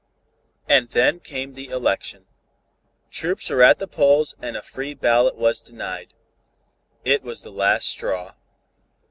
[0.67, 2.25] And then came the election.
[3.11, 6.15] Troops were at the polls and a free ballot was denied.
[7.05, 8.33] It was the last straw.